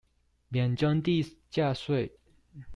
[0.49, 1.21] 免徵地
[1.51, 2.09] 價稅